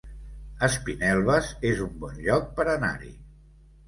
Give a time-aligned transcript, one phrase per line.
[0.67, 3.13] Espinelves es un bon lloc per anar-hi